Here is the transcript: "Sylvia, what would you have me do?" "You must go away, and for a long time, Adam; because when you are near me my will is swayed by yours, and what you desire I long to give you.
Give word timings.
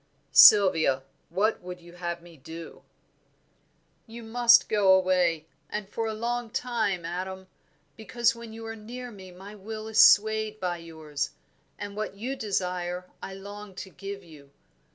"Sylvia, 0.31 1.03
what 1.29 1.61
would 1.61 1.79
you 1.79 1.93
have 1.93 2.23
me 2.23 2.35
do?" 2.35 2.81
"You 4.07 4.23
must 4.23 4.67
go 4.67 4.91
away, 4.95 5.45
and 5.69 5.87
for 5.87 6.07
a 6.07 6.13
long 6.15 6.49
time, 6.49 7.05
Adam; 7.05 7.45
because 7.95 8.33
when 8.33 8.51
you 8.51 8.65
are 8.65 8.75
near 8.75 9.11
me 9.11 9.31
my 9.31 9.53
will 9.53 9.87
is 9.87 10.03
swayed 10.03 10.59
by 10.59 10.77
yours, 10.77 11.29
and 11.77 11.95
what 11.95 12.15
you 12.17 12.35
desire 12.35 13.11
I 13.21 13.35
long 13.35 13.75
to 13.75 13.91
give 13.91 14.23
you. 14.23 14.49